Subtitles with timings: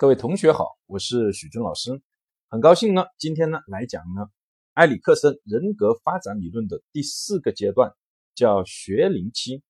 [0.00, 2.00] 各位同学好，我是许军老师，
[2.48, 4.30] 很高兴呢，今天呢来讲呢
[4.72, 7.92] 埃里克森人格发展理论的第四个阶段，
[8.34, 9.62] 叫学龄期，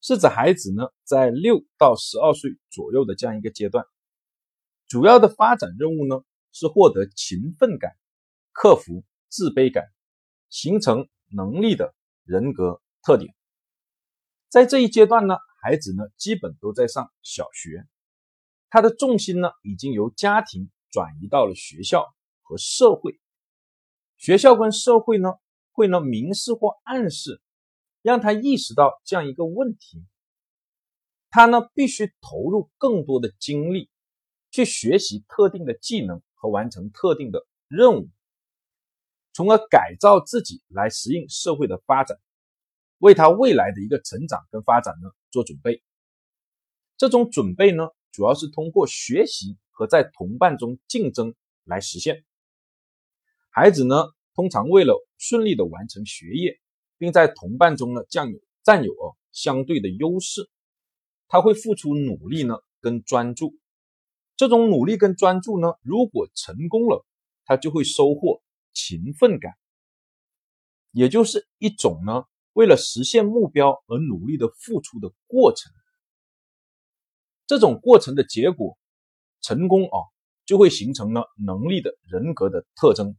[0.00, 3.84] 是指孩子呢在六到十二岁左右的这样一个阶段，
[4.86, 6.20] 主要的发展任务呢
[6.52, 7.90] 是获得勤奋感，
[8.52, 9.82] 克服自卑感，
[10.48, 11.92] 形成能力的
[12.22, 13.34] 人格特点。
[14.48, 17.84] 在这一阶段呢，孩子呢基本都在上小学。
[18.68, 22.04] 他的重心呢，已经由家庭转移到了学校
[22.42, 23.20] 和社会。
[24.16, 25.34] 学校跟社会呢，
[25.72, 27.40] 会呢明示或暗示，
[28.02, 30.04] 让他意识到这样一个问题：
[31.30, 33.88] 他呢必须投入更多的精力
[34.50, 38.08] 去学习特定的技能和完成特定的任务，
[39.32, 42.18] 从而改造自己来适应社会的发展，
[42.98, 45.82] 为他未来的一个成长跟发展呢做准备。
[46.96, 47.88] 这种准备呢。
[48.16, 52.24] 主要是通过学习和在同伴中竞争来实现。
[53.50, 56.58] 孩子呢，通常为了顺利的完成学业，
[56.96, 58.94] 并在同伴中呢占有占有
[59.32, 60.48] 相对的优势，
[61.28, 63.54] 他会付出努力呢跟专注。
[64.34, 67.04] 这种努力跟专注呢，如果成功了，
[67.44, 68.40] 他就会收获
[68.72, 69.52] 勤奋感，
[70.90, 75.70] 也就是一种呢为了实现目标而努力的付出的过程。
[77.46, 78.76] 这种过程的结果
[79.40, 79.98] 成功啊，
[80.44, 83.16] 就会形成了能力的人格的特征。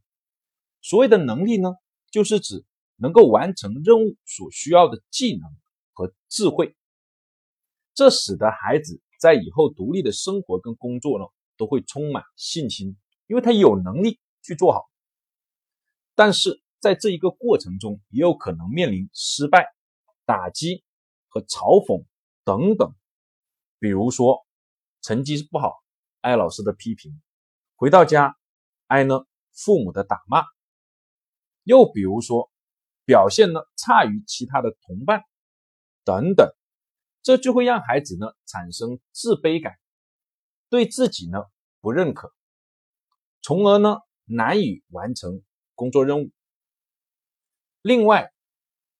[0.82, 1.74] 所谓的能力呢，
[2.10, 2.64] 就是指
[2.96, 5.50] 能够完成任务所需要的技能
[5.92, 6.76] 和智慧。
[7.94, 11.24] 这使得孩子在以后独立的生活跟工作呢，
[11.56, 14.84] 都会充满信心，因为他有能力去做好。
[16.14, 19.66] 但是在这一个过程中，也有可能面临失败、
[20.24, 20.84] 打击
[21.28, 22.04] 和嘲讽
[22.44, 22.94] 等等。
[23.78, 24.46] 比如说，
[25.02, 25.74] 成绩不好，
[26.20, 27.12] 挨老师的批评；
[27.76, 28.36] 回到家，
[28.88, 30.42] 挨呢父母的打骂；
[31.62, 32.50] 又比如说，
[33.04, 35.22] 表现呢差于其他的同伴，
[36.04, 36.50] 等等，
[37.22, 39.78] 这就会让孩子呢产生自卑感，
[40.68, 41.44] 对自己呢
[41.80, 42.34] 不认可，
[43.40, 45.42] 从而呢难以完成
[45.74, 46.30] 工作任务。
[47.80, 48.32] 另外，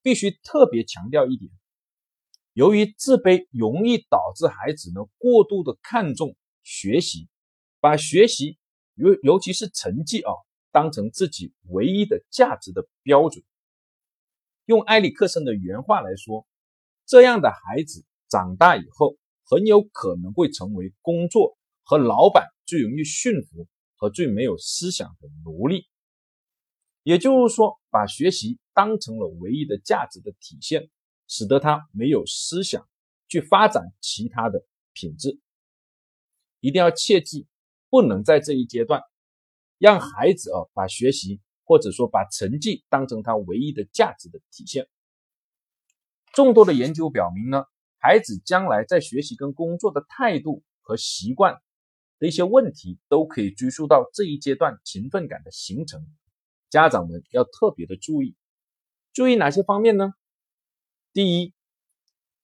[0.03, 1.51] 必须特别强调一点。
[2.59, 7.29] 由于自卑容易导致孩子呢过度的看重学习，
[7.79, 8.59] 把学习
[8.97, 10.33] 尤尤其是成绩啊
[10.73, 13.45] 当成自己唯一的价值的标准。
[14.65, 16.49] 用埃里克森的原话来说，
[17.07, 19.15] 这样的孩子长大以后
[19.45, 25.87] 很有可能会成为工作和老板最容易驯服和最没有思想的奴隶。
[27.05, 30.91] 也就是说，把学习当成了唯一的价值的体现。
[31.29, 32.89] 使得他没有思想
[33.29, 35.39] 去发展其他的品质，
[36.59, 37.47] 一定要切记，
[37.91, 39.03] 不能在这一阶段
[39.79, 44.89] 让孩子啊把学习或者说把成绩当成他唯一的价值的体现。
[46.33, 47.65] 众多的研究表明呢，
[47.99, 51.61] 孩子将来在学习跟工作的态度和习惯
[52.19, 56.07] 的一些问题，都可以追溯到这一阶段勤奋感的形成。
[56.71, 58.37] 家长们要特别的注意，
[59.13, 60.13] 注意哪些方面呢？
[61.19, 61.53] 第一，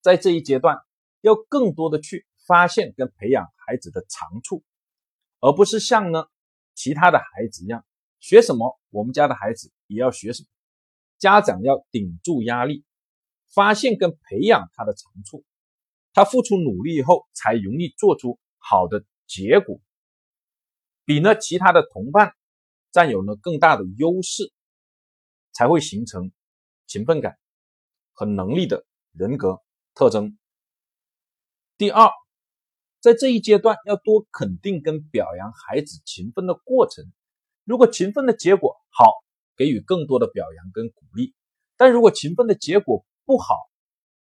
[0.01, 0.79] 在这一阶段，
[1.21, 4.65] 要更多的去发现跟培养孩子的长处，
[5.39, 6.25] 而不是像呢
[6.75, 7.87] 其他的孩子一样，
[8.19, 10.49] 学什么我们家的孩子也要学什么。
[11.19, 12.85] 家长要顶住压力，
[13.55, 15.45] 发现跟培养他的长处，
[16.13, 19.81] 他付出努力以后才容易做出好的结果，
[21.05, 22.35] 比呢其他的同伴
[22.91, 24.53] 占有呢更大的优势，
[25.53, 26.33] 才会形成
[26.89, 27.39] 勤奋感。
[28.15, 29.61] 和能力的人格
[29.95, 30.39] 特征。
[31.77, 32.09] 第二，
[33.01, 37.05] 在这一阶段要多肯定跟表扬孩子勤奋的过程。
[37.65, 39.13] 如果勤奋的结果好，
[39.57, 41.35] 给予更多的表扬跟鼓励；
[41.77, 43.57] 但如果勤奋的结果不好，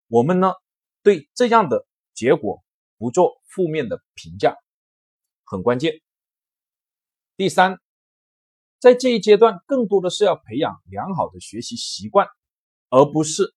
[0.08, 0.54] 我们呢
[1.02, 2.62] 对这样的结果
[2.98, 4.58] 不做负面的评价，
[5.46, 6.02] 很关键。
[7.38, 7.80] 第三，
[8.80, 12.28] 在这一阶段更多的是要培养良好的学习习惯，
[12.90, 13.56] 而不是。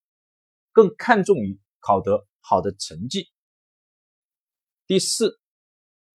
[0.73, 3.29] 更看重于考得好的成绩。
[4.87, 5.39] 第四，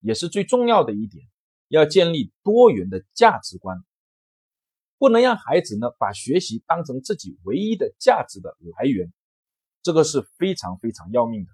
[0.00, 1.26] 也是最重要的一点，
[1.68, 3.84] 要建立多元的价值观，
[4.98, 9.12] 不能让孩子呢把学习当成自己唯一的价值的来源，
[9.82, 11.50] 这个是非常非常要命的。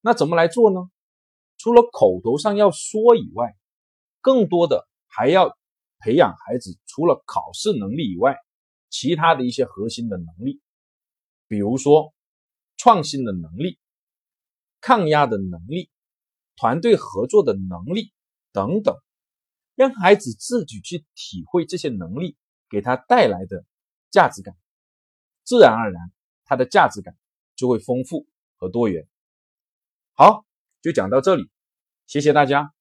[0.00, 0.90] 那怎么来做呢？
[1.56, 3.56] 除了口头上要说以外，
[4.20, 5.56] 更多的还要
[5.98, 8.36] 培养孩子除了考试能力以外，
[8.90, 10.60] 其他的一些核心的能力。
[11.54, 12.12] 比如说，
[12.76, 13.78] 创新的能力、
[14.80, 15.88] 抗压的能力、
[16.56, 18.12] 团队合作的能力
[18.50, 18.96] 等等，
[19.76, 22.36] 让孩子自己去体会这些能力
[22.68, 23.64] 给他带来的
[24.10, 24.56] 价值感，
[25.44, 26.10] 自然而然
[26.44, 27.16] 他的价值感
[27.54, 29.06] 就会丰富和多元。
[30.14, 30.44] 好，
[30.82, 31.48] 就讲到这里，
[32.08, 32.73] 谢谢大家。